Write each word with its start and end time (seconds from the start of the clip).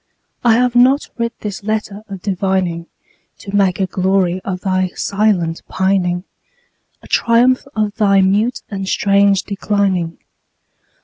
I 0.43 0.55
have 0.55 0.75
not 0.75 1.09
writ 1.19 1.31
this 1.41 1.61
letter 1.63 2.01
of 2.09 2.23
divining 2.23 2.87
To 3.37 3.55
make 3.55 3.79
a 3.79 3.85
glory 3.85 4.41
of 4.43 4.61
thy 4.61 4.87
silent 4.95 5.61
pining, 5.67 6.23
A 7.03 7.07
triumph 7.07 7.65
of 7.75 7.93
thy 7.97 8.21
mute 8.21 8.63
and 8.71 8.89
strange 8.89 9.43
declining. 9.43 10.17